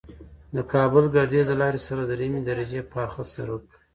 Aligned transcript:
د 0.55 0.57
کابل 0.73 1.05
گردیز 1.15 1.47
د 1.49 1.53
لارې 1.61 1.79
سره 1.87 2.01
د 2.03 2.09
دریمې 2.11 2.41
درجې 2.49 2.81
پاخه 2.93 3.23
سرک 3.33 3.65